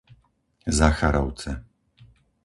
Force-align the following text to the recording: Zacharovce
Zacharovce 0.77 1.51